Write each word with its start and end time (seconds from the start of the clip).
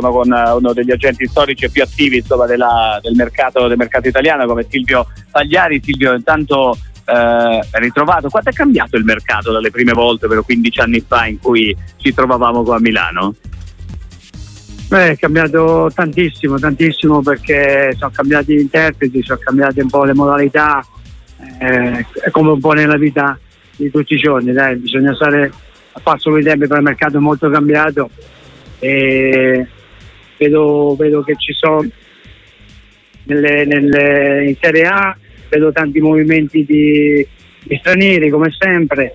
sono 0.00 0.12
con 0.12 0.30
uno 0.30 0.72
degli 0.72 0.90
agenti 0.90 1.26
storici 1.26 1.70
più 1.70 1.82
attivi 1.82 2.18
insomma, 2.18 2.46
della, 2.46 2.98
del, 3.02 3.14
mercato, 3.14 3.66
del 3.66 3.76
mercato 3.76 4.08
italiano 4.08 4.46
come 4.46 4.66
Silvio 4.68 5.06
Pagliari. 5.30 5.80
Silvio, 5.82 6.14
intanto 6.14 6.76
eh, 7.04 7.60
ritrovato. 7.72 8.28
Quanto 8.28 8.50
è 8.50 8.52
cambiato 8.52 8.96
il 8.96 9.04
mercato 9.04 9.52
dalle 9.52 9.70
prime 9.70 9.92
volte, 9.92 10.26
ovvero 10.26 10.42
15 10.42 10.80
anni 10.80 11.04
fa, 11.06 11.26
in 11.26 11.38
cui 11.38 11.76
ci 11.96 12.14
trovavamo 12.14 12.62
qua 12.62 12.76
a 12.76 12.80
Milano? 12.80 13.34
Beh, 14.88 15.10
è 15.10 15.16
cambiato 15.18 15.90
tantissimo, 15.94 16.58
tantissimo 16.58 17.20
perché 17.20 17.94
sono 17.98 18.10
cambiati 18.10 18.54
gli 18.54 18.60
interpreti, 18.60 19.22
sono 19.22 19.38
cambiate 19.42 19.82
un 19.82 19.90
po' 19.90 20.04
le 20.04 20.14
modalità, 20.14 20.82
eh, 21.58 22.06
è 22.22 22.30
come 22.30 22.52
un 22.52 22.60
po' 22.60 22.72
nella 22.72 22.96
vita 22.96 23.38
di 23.76 23.90
tutti 23.90 24.14
i 24.14 24.18
giorni, 24.18 24.52
dai, 24.52 24.76
bisogna 24.76 25.14
stare 25.14 25.52
a 25.92 26.00
passo 26.02 26.30
con 26.30 26.40
i 26.40 26.42
tempi, 26.42 26.66
per 26.66 26.78
il 26.78 26.84
mercato 26.84 27.18
è 27.18 27.20
molto 27.20 27.50
cambiato 27.50 28.08
e 28.78 29.66
vedo, 30.38 30.96
vedo 30.96 31.22
che 31.22 31.34
ci 31.36 31.52
sono 31.52 31.86
nelle, 33.24 33.64
nelle, 33.64 34.48
in 34.48 34.56
Serie 34.60 34.84
A 34.84 35.16
vedo 35.48 35.72
tanti 35.72 36.00
movimenti 36.00 36.64
di, 36.64 37.26
di 37.62 37.76
stranieri 37.76 38.30
come 38.30 38.50
sempre 38.56 39.14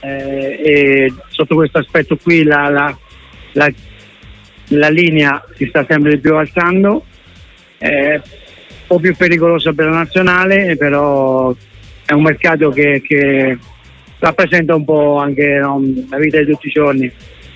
eh, 0.00 0.60
e 0.62 1.12
sotto 1.28 1.54
questo 1.54 1.78
aspetto 1.78 2.16
qui 2.16 2.42
la, 2.42 2.68
la, 2.68 2.98
la, 3.52 3.72
la, 4.68 4.88
linea 4.88 5.44
si 5.54 5.66
sta 5.66 5.84
sempre 5.88 6.14
di 6.14 6.20
più 6.20 6.34
alzando, 6.34 7.04
è 7.78 8.14
un 8.14 8.22
po' 8.86 8.98
più 8.98 9.14
pericolosa 9.14 9.72
per 9.72 9.86
la 9.86 9.98
nazionale, 9.98 10.76
però 10.76 11.54
è 12.04 12.12
un 12.12 12.22
mercato 12.22 12.70
che, 12.70 13.00
che 13.04 13.58
rappresenta 14.18 14.74
un 14.74 14.84
po' 14.84 15.18
anche 15.18 15.58
no, 15.58 15.80
la 16.10 16.18
vita 16.18 16.38
di 16.38 16.46
tutti 16.46 16.66
i 16.66 16.72
giorni 16.72 17.10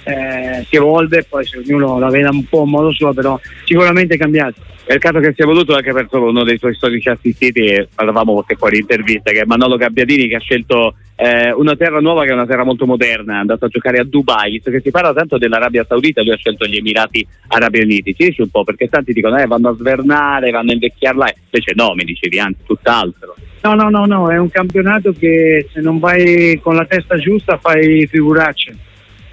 eh, 0.07 0.65
si 0.69 0.77
evolve, 0.77 1.27
poi 1.29 1.45
se 1.45 1.59
ognuno 1.59 1.99
la 1.99 2.09
vede 2.09 2.29
un 2.29 2.45
po' 2.45 2.63
in 2.63 2.71
modo 2.71 2.93
suo, 2.93 3.13
però 3.13 3.39
sicuramente 3.65 4.15
è 4.15 4.19
cambiato. 4.19 4.61
È 4.85 4.93
il 4.93 5.01
caso 5.01 5.19
che 5.19 5.33
si 5.35 5.43
è 5.43 5.45
voluto 5.45 5.75
anche 5.75 5.93
perso 5.93 6.23
uno 6.23 6.45
dei 6.45 6.59
suoi 6.59 6.75
storici 6.77 7.09
assistiti, 7.09 7.89
parlavamo 7.93 8.35
qualche 8.35 8.55
fuori 8.55 8.79
intervista, 8.79 9.33
che 9.33 9.41
è 9.41 9.45
Manolo 9.45 9.77
Gabbiadini 9.77 10.29
che 10.29 10.37
ha 10.37 10.41
scelto 10.41 10.95
eh, 11.17 11.51
una 11.51 11.75
terra 11.75 11.99
nuova 11.99 12.23
che 12.23 12.31
è 12.31 12.35
una 12.35 12.47
terra 12.47 12.63
molto 12.63 12.87
moderna, 12.87 13.35
è 13.35 13.39
andato 13.39 13.65
a 13.65 13.69
giocare 13.69 13.99
a 13.99 14.05
Dubai, 14.05 14.53
visto 14.53 14.71
che 14.71 14.81
si 14.81 14.93
parla 14.93 15.13
tanto 15.13 15.39
dell'Arabia 15.39 15.85
Saudita, 15.89 16.23
lui 16.23 16.31
ha 16.31 16.37
scelto 16.37 16.67
gli 16.67 16.77
Emirati 16.77 17.27
Arabi 17.49 17.81
Uniti. 17.81 18.15
Ci 18.15 18.27
dici 18.29 18.43
un 18.43 18.51
po' 18.51 18.63
perché 18.63 18.87
tanti 18.87 19.13
dicono 19.13 19.37
eh, 19.39 19.47
vanno 19.47 19.71
a 19.71 19.75
svernare, 19.75 20.53
vanno 20.53 20.71
a 20.71 20.75
invecchiarla, 20.75 21.33
invece 21.51 21.73
no, 21.75 21.95
mi 21.95 22.05
dicevi, 22.05 22.39
anzi 22.39 22.61
tutt'altro. 22.65 23.35
No, 23.63 23.75
no, 23.75 23.89
no, 23.91 24.07
no, 24.07 24.31
è 24.31 24.39
un 24.39 24.51
campionato 24.51 25.11
che 25.11 25.67
se 25.73 25.81
non 25.81 25.99
vai 25.99 26.61
con 26.63 26.77
la 26.77 26.85
testa 26.85 27.17
giusta 27.17 27.59
fai 27.59 28.07
figuracce 28.07 28.86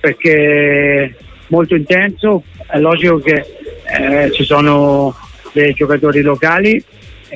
perché 0.03 1.15
molto 1.47 1.75
intenso, 1.75 2.43
è 2.67 2.77
logico 2.77 3.19
che 3.19 3.45
eh, 3.85 4.31
ci 4.33 4.43
sono 4.43 5.15
dei 5.53 5.71
giocatori 5.71 6.21
locali, 6.21 6.83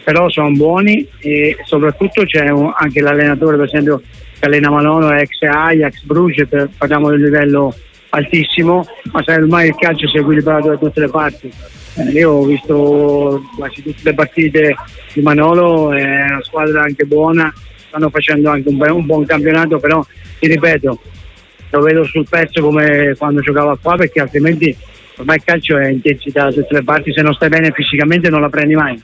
però 0.03 0.27
sono 0.27 0.51
buoni 0.51 1.07
e 1.19 1.55
soprattutto 1.63 2.25
c'è 2.25 2.49
un, 2.49 2.73
anche 2.75 2.99
l'allenatore, 2.99 3.55
per 3.55 3.67
esempio 3.67 4.01
Calena 4.37 4.69
Malono, 4.69 5.13
ex 5.13 5.41
Ajax, 5.43 6.03
Bruges, 6.03 6.49
parliamo 6.77 7.07
di 7.07 7.15
un 7.15 7.21
livello 7.21 7.73
altissimo, 8.09 8.85
ma 9.13 9.23
sai 9.23 9.37
ormai 9.37 9.69
il 9.69 9.75
calcio 9.75 10.09
si 10.09 10.17
è 10.17 10.19
equilibrato 10.19 10.67
da 10.67 10.75
tutte 10.75 10.99
le 10.99 11.09
parti. 11.09 11.49
Eh, 11.95 12.11
io 12.11 12.31
ho 12.31 12.43
visto 12.43 13.43
quasi 13.55 13.81
tutte 13.81 14.01
le 14.03 14.13
partite 14.13 14.75
di 15.13 15.21
Manolo, 15.21 15.93
è 15.93 16.03
una 16.03 16.43
squadra 16.43 16.81
anche 16.81 17.05
buona, 17.05 17.49
stanno 17.87 18.09
facendo 18.09 18.49
anche 18.49 18.67
un, 18.67 18.77
un 18.77 19.05
buon 19.05 19.25
campionato, 19.25 19.79
però 19.79 20.05
ti 20.37 20.47
ripeto, 20.47 20.99
lo 21.69 21.81
vedo 21.81 22.03
sul 22.05 22.27
pezzo 22.29 22.61
come 22.61 23.15
quando 23.17 23.41
giocava 23.41 23.77
qua 23.81 23.95
perché 23.95 24.21
altrimenti 24.21 24.75
ormai 25.17 25.37
il 25.37 25.43
calcio 25.43 25.77
è 25.77 25.89
intensità 25.89 26.45
da 26.45 26.51
tutte 26.51 26.75
le 26.75 26.83
parti, 26.83 27.13
se 27.13 27.21
non 27.21 27.33
stai 27.33 27.49
bene 27.49 27.71
fisicamente 27.71 28.29
non 28.29 28.41
la 28.41 28.49
prendi 28.49 28.75
mai. 28.75 29.01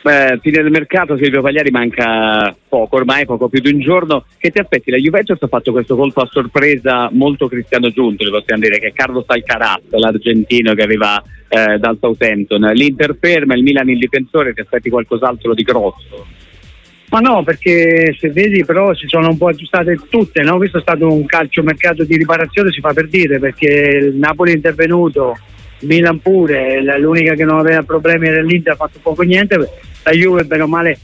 Beh, 0.00 0.38
fine 0.40 0.62
del 0.62 0.70
mercato 0.70 1.16
Silvio 1.16 1.42
Pagliari 1.42 1.70
manca 1.70 2.54
poco, 2.68 2.96
ormai 2.96 3.26
poco 3.26 3.48
più 3.48 3.60
di 3.60 3.72
un 3.72 3.80
giorno. 3.80 4.24
Che 4.38 4.50
ti 4.50 4.60
aspetti? 4.60 4.90
La 4.90 4.96
Juventus 4.96 5.42
ha 5.42 5.48
fatto 5.48 5.72
questo 5.72 5.96
colpo 5.96 6.20
a 6.20 6.28
sorpresa 6.30 7.08
molto 7.12 7.48
cristiano 7.48 7.90
giunto, 7.90 8.28
possiamo 8.30 8.62
dire, 8.62 8.78
che 8.78 8.86
è 8.86 8.92
Carlos 8.92 9.24
Alcaraz, 9.26 9.82
l'argentino 9.90 10.72
che 10.74 10.82
arriva 10.82 11.22
eh, 11.48 11.78
dal 11.78 11.98
Southampton. 12.00 12.70
L'Inter 12.74 13.16
ferma, 13.20 13.54
il 13.54 13.62
Milan 13.62 13.90
il 13.90 13.98
difensore, 13.98 14.54
ti 14.54 14.60
aspetti 14.60 14.88
qualcos'altro 14.88 15.52
di 15.52 15.62
grosso? 15.62 16.37
Ma 17.10 17.20
no, 17.20 17.42
perché 17.42 18.14
se 18.18 18.30
vedi 18.30 18.64
però 18.64 18.94
si 18.94 19.06
sono 19.06 19.28
un 19.28 19.38
po' 19.38 19.48
aggiustate 19.48 19.98
tutte, 20.10 20.42
no? 20.42 20.58
questo 20.58 20.78
è 20.78 20.82
stato 20.82 21.10
un 21.10 21.24
calcio 21.24 21.62
mercato 21.62 22.04
di 22.04 22.18
riparazione, 22.18 22.70
si 22.70 22.80
fa 22.80 22.92
per 22.92 23.08
dire, 23.08 23.38
perché 23.38 23.66
il 23.66 24.14
Napoli 24.14 24.52
è 24.52 24.56
intervenuto, 24.56 25.34
il 25.80 25.88
Milan 25.88 26.20
pure, 26.20 26.82
l'unica 26.98 27.34
che 27.34 27.44
non 27.44 27.60
aveva 27.60 27.82
problemi 27.82 28.28
era 28.28 28.42
l'Inter, 28.42 28.74
ha 28.74 28.76
fatto 28.76 28.98
poco 29.00 29.22
niente, 29.22 29.56
la 29.56 30.10
Juve 30.10 30.44
bene 30.44 30.62
o 30.62 30.66
male 30.66 30.98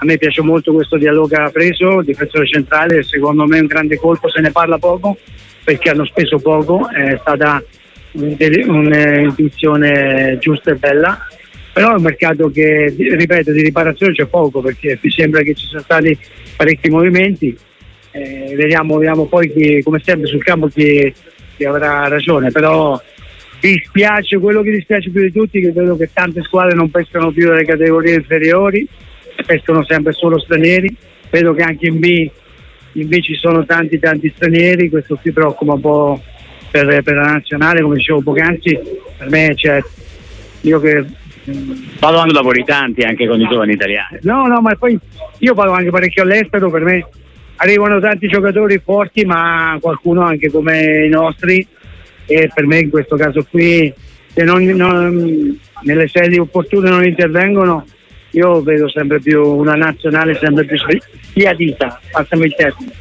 a 0.00 0.04
me 0.04 0.16
piace 0.16 0.42
molto 0.42 0.72
questo 0.72 0.96
dialogo 0.96 1.26
che 1.26 1.34
ha 1.34 1.50
preso, 1.50 2.02
difensore 2.02 2.46
centrale, 2.46 3.02
secondo 3.02 3.44
me 3.46 3.58
è 3.58 3.60
un 3.60 3.66
grande 3.66 3.96
colpo, 3.96 4.30
se 4.30 4.40
ne 4.40 4.52
parla 4.52 4.78
poco 4.78 5.18
perché 5.64 5.90
hanno 5.90 6.04
speso 6.06 6.38
poco, 6.38 6.88
è 6.88 7.18
stata 7.20 7.60
un'intuizione 8.12 10.38
giusta 10.38 10.70
e 10.70 10.76
bella 10.76 11.26
però 11.72 11.92
è 11.92 11.96
un 11.96 12.02
mercato 12.02 12.50
che, 12.50 12.94
ripeto, 12.96 13.52
di 13.52 13.62
riparazione 13.62 14.12
c'è 14.12 14.26
poco 14.26 14.60
perché 14.60 14.98
mi 15.00 15.10
sembra 15.10 15.42
che 15.42 15.54
ci 15.54 15.66
sono 15.66 15.82
stati 15.82 16.16
parecchi 16.56 16.88
movimenti, 16.88 17.56
eh, 18.10 18.54
vediamo, 18.56 18.96
vediamo, 18.96 19.26
poi 19.26 19.52
chi, 19.52 19.82
come 19.82 20.00
sempre 20.02 20.26
sul 20.26 20.42
campo 20.42 20.68
chi, 20.68 21.12
chi 21.56 21.64
avrà 21.64 22.08
ragione, 22.08 22.50
però 22.50 23.00
dispiace, 23.60 24.38
quello 24.38 24.62
che 24.62 24.70
dispiace 24.70 25.10
più 25.10 25.22
di 25.22 25.32
tutti 25.32 25.60
che 25.60 25.72
vedo 25.72 25.96
che 25.96 26.10
tante 26.12 26.42
squadre 26.42 26.74
non 26.74 26.90
pescano 26.90 27.30
più 27.30 27.46
dalle 27.46 27.64
categorie 27.64 28.14
inferiori, 28.14 28.86
pescano 29.44 29.84
sempre 29.84 30.12
solo 30.12 30.38
stranieri, 30.38 30.94
vedo 31.30 31.52
che 31.54 31.62
anche 31.62 31.86
in 31.86 31.98
B, 31.98 32.30
in 32.92 33.08
B 33.08 33.20
ci 33.20 33.34
sono 33.34 33.64
tanti 33.64 33.98
tanti 33.98 34.32
stranieri, 34.34 34.88
questo 34.88 35.16
qui 35.16 35.32
preoccupa 35.32 35.74
un 35.74 35.80
po' 35.80 36.22
per, 36.70 37.02
per 37.02 37.14
la 37.14 37.32
nazionale, 37.32 37.82
come 37.82 37.96
dicevo 37.96 38.20
poc'anzi, 38.20 38.78
per 39.16 39.28
me 39.30 39.54
c'è, 39.54 39.80
io 40.62 40.80
che 40.80 41.04
Vado 41.98 42.18
anche 42.18 42.32
lavori 42.32 42.64
tanti 42.64 43.02
anche 43.02 43.26
con 43.26 43.40
i 43.40 43.48
giovani 43.48 43.72
italiani. 43.72 44.18
No, 44.22 44.46
no, 44.46 44.60
ma 44.60 44.74
poi 44.76 44.98
io 45.38 45.54
vado 45.54 45.72
anche 45.72 45.90
parecchio 45.90 46.22
all'estero, 46.22 46.70
per 46.70 46.82
me 46.82 47.06
arrivano 47.56 48.00
tanti 48.00 48.28
giocatori 48.28 48.80
forti, 48.84 49.24
ma 49.24 49.76
qualcuno 49.80 50.22
anche 50.22 50.50
come 50.50 51.04
i 51.04 51.08
nostri 51.08 51.66
e 52.26 52.50
per 52.52 52.66
me 52.66 52.78
in 52.80 52.90
questo 52.90 53.16
caso 53.16 53.44
qui 53.48 53.92
se 54.34 54.44
non, 54.44 54.62
non, 54.64 55.58
nelle 55.82 56.08
sedi 56.08 56.38
opportune 56.38 56.90
non 56.90 57.04
intervengono 57.04 57.84
io 58.32 58.60
vedo 58.62 58.88
sempre 58.90 59.20
più 59.20 59.42
una 59.42 59.74
nazionale 59.74 60.34
sempre 60.34 60.64
più 60.64 60.76
spiadita, 60.76 62.00
passami 62.10 62.46
il 62.46 62.54
termine. 62.54 62.92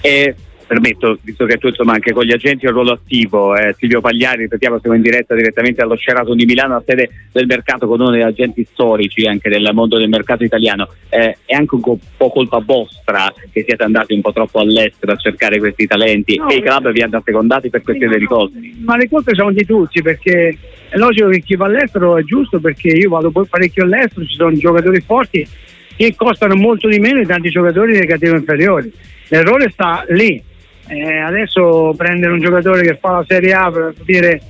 E 0.00 0.34
permetto, 0.66 1.18
visto 1.22 1.44
che 1.46 1.56
tu 1.58 1.68
insomma 1.68 1.92
anche 1.92 2.12
con 2.12 2.24
gli 2.24 2.32
agenti 2.32 2.66
un 2.66 2.72
ruolo 2.72 2.92
attivo, 2.92 3.56
eh, 3.56 3.74
Silvio 3.78 4.00
Pagliari, 4.00 4.42
ripetiamo, 4.42 4.78
siamo 4.80 4.96
in 4.96 5.02
diretta 5.02 5.34
direttamente 5.34 5.82
allo 5.82 5.96
Sheraton 5.96 6.36
di 6.36 6.44
Milano, 6.44 6.76
a 6.76 6.82
sede 6.84 7.10
del 7.32 7.46
mercato 7.46 7.86
con 7.86 8.00
uno 8.00 8.10
degli 8.10 8.22
agenti 8.22 8.66
storici 8.70 9.26
anche 9.26 9.48
del 9.48 9.68
mondo 9.72 9.98
del 9.98 10.08
mercato 10.08 10.44
italiano. 10.44 10.88
Eh, 11.08 11.38
è 11.44 11.54
anche 11.54 11.74
un 11.74 11.98
po' 12.16 12.30
colpa 12.30 12.58
vostra 12.58 13.32
che 13.52 13.64
siete 13.66 13.82
andati 13.82 14.14
un 14.14 14.20
po' 14.20 14.32
troppo 14.32 14.58
all'estero 14.60 15.12
a 15.12 15.16
cercare 15.16 15.58
questi 15.58 15.86
talenti 15.86 16.36
no, 16.36 16.48
e 16.48 16.56
i 16.56 16.62
club 16.62 16.90
vi 16.90 17.02
hanno 17.02 17.18
assecondati 17.18 17.70
per 17.70 17.82
questione 17.82 18.18
di 18.18 18.26
costi. 18.26 18.82
Ma 18.84 18.96
le 18.96 19.08
colpe 19.08 19.34
sono 19.34 19.52
di 19.52 19.64
tutti 19.64 20.02
perché 20.02 20.56
è 20.88 20.96
logico 20.96 21.28
che 21.28 21.40
chi 21.40 21.56
va 21.56 21.66
all'estero 21.66 22.16
è 22.16 22.22
giusto 22.22 22.60
perché 22.60 22.88
io 22.88 23.08
vado 23.08 23.30
parecchio 23.30 23.84
all'estero, 23.84 24.26
ci 24.26 24.34
sono 24.34 24.56
giocatori 24.56 25.00
forti 25.00 25.46
che 25.96 26.14
costano 26.16 26.54
molto 26.56 26.88
di 26.88 26.98
meno 26.98 27.20
di 27.20 27.26
tanti 27.26 27.50
giocatori 27.50 27.92
delle 27.92 28.06
categorie 28.06 28.40
inferiori. 28.40 28.92
L'errore 29.28 29.70
sta 29.70 30.04
lì 30.08 30.42
eh, 30.88 31.18
adesso 31.18 31.94
prendere 31.96 32.32
un 32.32 32.40
giocatore 32.40 32.82
che 32.82 32.98
fa 33.00 33.12
la 33.12 33.24
Serie 33.26 33.52
A 33.52 33.70
per 33.70 33.94
dire 34.04 34.40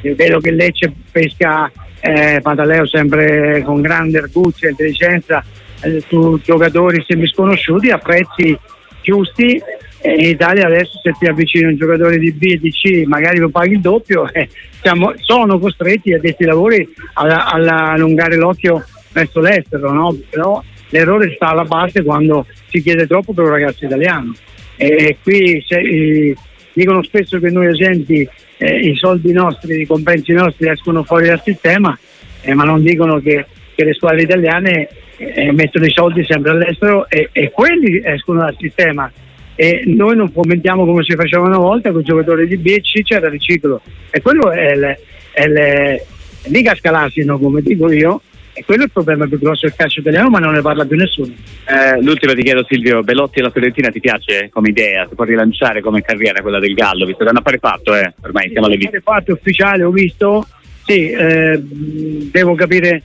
eh, 0.00 0.14
vedo 0.14 0.38
che 0.38 0.50
Lecce 0.50 0.92
pesca 1.10 1.70
eh, 2.00 2.42
sempre 2.84 3.62
con 3.62 3.80
grande 3.80 4.18
arguzia 4.18 4.68
e 4.68 4.72
intelligenza 4.72 5.44
eh, 5.82 6.00
su 6.06 6.40
giocatori 6.42 7.02
semisconosciuti 7.06 7.90
a 7.90 7.98
prezzi 7.98 8.58
giusti 9.02 9.60
in 10.02 10.28
Italia 10.28 10.66
adesso 10.66 10.98
se 11.02 11.12
ti 11.18 11.26
avvicini 11.26 11.64
un 11.64 11.76
giocatore 11.76 12.18
di 12.18 12.32
B 12.32 12.42
e 12.42 12.58
di 12.58 12.70
C 12.70 13.04
magari 13.06 13.38
lo 13.38 13.48
paghi 13.48 13.74
il 13.74 13.80
doppio 13.80 14.28
eh, 14.32 14.48
siamo, 14.82 15.14
sono 15.16 15.58
costretti 15.58 16.12
a 16.12 16.20
questi 16.20 16.44
lavori 16.44 16.86
a, 17.14 17.92
allungare 17.92 18.36
l'occhio 18.36 18.84
verso 19.12 19.40
l'estero 19.40 19.92
no? 19.92 20.14
però 20.28 20.62
l'errore 20.90 21.32
sta 21.34 21.48
alla 21.48 21.64
base 21.64 22.02
quando 22.02 22.46
si 22.68 22.82
chiede 22.82 23.06
troppo 23.06 23.32
per 23.32 23.44
un 23.44 23.50
ragazzo 23.50 23.84
italiano 23.86 24.34
e 24.76 25.16
qui 25.22 25.64
eh, 25.68 26.34
dicono 26.72 27.02
spesso 27.02 27.38
che 27.38 27.50
noi 27.50 27.66
agenti 27.66 28.28
eh, 28.58 28.78
i 28.78 28.96
soldi 28.96 29.32
nostri, 29.32 29.80
i 29.80 29.86
compensi 29.86 30.32
nostri 30.32 30.68
escono 30.68 31.02
fuori 31.04 31.26
dal 31.26 31.42
sistema, 31.42 31.96
eh, 32.42 32.54
ma 32.54 32.64
non 32.64 32.82
dicono 32.82 33.20
che, 33.20 33.46
che, 33.74 33.84
le 33.84 33.94
squadre 33.94 34.22
italiane 34.22 34.88
eh, 35.16 35.52
mettono 35.52 35.86
i 35.86 35.92
soldi 35.92 36.24
sempre 36.24 36.50
all'estero 36.50 37.08
e, 37.08 37.28
e, 37.32 37.50
quelli 37.50 38.00
escono 38.04 38.40
dal 38.40 38.56
sistema. 38.58 39.10
E 39.56 39.84
noi 39.86 40.16
non 40.16 40.32
fomentiamo 40.32 40.84
come 40.84 41.04
si 41.04 41.14
faceva 41.14 41.44
una 41.44 41.58
volta 41.58 41.92
con 41.92 42.00
i 42.00 42.04
giocatori 42.04 42.48
di 42.48 42.56
B 42.56 42.66
e 42.66 42.80
C 42.80 43.02
c'era 43.02 43.28
riciclo 43.28 43.80
e 44.10 44.20
quello 44.20 44.50
è, 44.50 44.74
le, 44.74 44.98
è 45.30 45.46
le, 45.46 46.04
mica 46.48 46.74
scalassino 46.74 47.38
come 47.38 47.62
dico 47.62 47.90
io, 47.92 48.20
e 48.56 48.64
quello 48.64 48.82
è 48.82 48.84
il 48.84 48.92
problema 48.92 49.26
più 49.26 49.38
grosso 49.38 49.66
del 49.66 49.74
calcio 49.74 49.98
italiano, 49.98 50.30
ma 50.30 50.38
non 50.38 50.52
ne 50.52 50.62
parla 50.62 50.84
più 50.84 50.96
nessuno. 50.96 51.34
Eh, 51.66 52.00
l'ultima 52.00 52.34
ti 52.34 52.42
chiedo 52.42 52.64
Silvio, 52.68 53.02
Belotti 53.02 53.40
e 53.40 53.42
la 53.42 53.50
Fiorentina 53.50 53.90
ti 53.90 53.98
piace 53.98 54.48
come 54.48 54.68
idea? 54.68 55.06
Si 55.08 55.16
può 55.16 55.24
rilanciare 55.24 55.80
come 55.80 56.02
carriera 56.02 56.40
quella 56.40 56.60
del 56.60 56.72
Gallo, 56.74 57.04
visto 57.04 57.24
che 57.24 57.30
è 57.30 57.32
un 57.32 57.38
affare 57.38 57.58
fatto, 57.58 57.96
eh? 57.96 58.14
ormai 58.22 58.50
siamo 58.50 58.66
alle 58.66 58.76
viste. 58.76 59.00
fatto 59.00 59.32
ufficiale, 59.32 59.82
ho 59.82 59.90
visto, 59.90 60.46
sì, 60.86 61.10
eh, 61.10 61.60
devo 61.60 62.54
capire, 62.54 63.02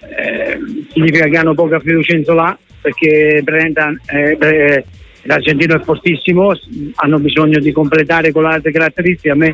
eh, 0.00 0.60
significa 0.92 1.26
che 1.28 1.36
hanno 1.38 1.54
poca 1.54 1.80
fiducia 1.80 2.14
in 2.14 2.24
Zola, 2.24 2.58
perché 2.82 3.40
Brendan, 3.42 3.98
eh, 4.06 4.84
l'argentino 5.22 5.76
è 5.76 5.80
fortissimo, 5.80 6.52
hanno 6.96 7.18
bisogno 7.18 7.58
di 7.58 7.72
completare 7.72 8.32
con 8.32 8.42
le 8.42 8.50
altre 8.50 8.70
caratteristiche, 8.70 9.30
a 9.30 9.34
me 9.34 9.46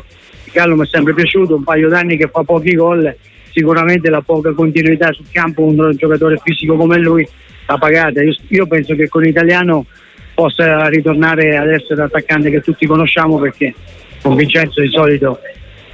il 0.43 0.51
Gallo 0.51 0.75
mi 0.75 0.83
è 0.83 0.87
sempre 0.87 1.13
piaciuto, 1.13 1.55
un 1.55 1.63
paio 1.63 1.87
d'anni 1.87 2.17
che 2.17 2.27
fa 2.27 2.43
pochi 2.43 2.75
gol 2.75 3.15
sicuramente 3.57 4.11
la 4.11 4.21
poca 4.21 4.53
continuità 4.53 5.11
sul 5.11 5.25
campo 5.31 5.63
un 5.63 5.91
giocatore 5.95 6.39
fisico 6.43 6.75
come 6.75 6.99
lui 6.99 7.27
l'ha 7.65 7.77
pagata. 7.77 8.21
Io, 8.21 8.35
io 8.49 8.67
penso 8.67 8.93
che 8.95 9.07
con 9.07 9.23
l'italiano 9.23 9.85
possa 10.35 10.87
ritornare 10.89 11.57
ad 11.57 11.69
essere 11.69 11.95
l'attaccante 11.95 12.51
che 12.51 12.61
tutti 12.61 12.85
conosciamo 12.85 13.39
perché 13.39 13.73
con 14.21 14.35
Vincenzo 14.35 14.81
di 14.81 14.89
solito 14.89 15.39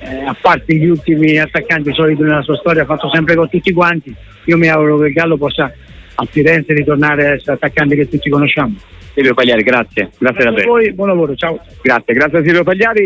eh, 0.01 0.24
a 0.25 0.36
parte 0.39 0.75
gli 0.75 0.88
ultimi 0.88 1.39
attaccanti 1.39 1.94
soliti 1.94 2.21
nella 2.21 2.42
sua 2.42 2.57
storia 2.57 2.81
ha 2.81 2.86
fatto 2.86 3.10
sempre 3.13 3.36
con 3.36 3.48
tutti 3.50 3.71
quanti. 3.71 4.13
Io 4.45 4.57
mi 4.57 4.68
auguro 4.68 5.00
che 5.00 5.07
il 5.07 5.13
Gallo 5.13 5.38
possa 5.38 5.71
a 6.16 6.25
Firenze 6.30 6.74
ritornare 6.74 7.27
ad 7.27 7.33
essere 7.36 7.54
attaccante 7.54 7.95
che 7.95 8.09
tutti 8.09 8.30
conosciamo. 8.30 8.75
Silvio 9.13 9.33
Pagliari 9.33 9.63
grazie. 9.63 10.09
Grazie 10.18 10.44
davvero. 10.44 10.94
buon 10.94 11.07
lavoro 11.07 11.36
ciao. 11.36 11.59
Grazie 11.81 12.13
grazie 12.13 12.39
a 12.39 12.44
Silvio 12.44 12.63
Pagliari 12.63 13.01